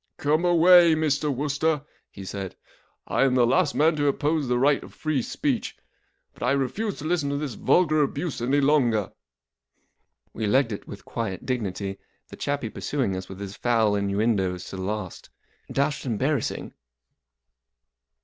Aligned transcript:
44 0.17 0.31
Come 0.33 0.45
away,' 0.45 0.95
Mr. 0.95 1.31
Wooster," 1.35 1.83
he 2.09 2.25
said. 2.25 2.55
44 3.07 3.17
I 3.19 3.23
am 3.23 3.35
the 3.35 3.45
last 3.45 3.75
man 3.75 3.95
to 3.97 4.07
oppose 4.07 4.47
the 4.47 4.57
right 4.57 4.81
of 4.83 4.95
free 4.95 5.21
speech, 5.21 5.77
but 6.33 6.41
I 6.41 6.53
refuse 6.53 6.97
to 6.97 7.05
listen 7.05 7.29
to 7.29 7.37
this 7.37 7.53
vulgar 7.53 8.01
abuse 8.01 8.41
any 8.41 8.61
longer." 8.61 9.11
We 10.33 10.47
legged 10.47 10.71
it 10.71 10.87
with 10.87 11.05
quiet 11.05 11.45
dignity, 11.45 11.99
the 12.29 12.35
chappie 12.35 12.71
pursuing 12.71 13.15
us 13.15 13.29
with 13.29 13.39
his 13.39 13.55
foul 13.55 13.95
innuendoes 13.95 14.63
to 14.71 14.77
the 14.77 14.81
last. 14.81 15.29
Dashed 15.71 16.07
embarrassing. 16.07 16.73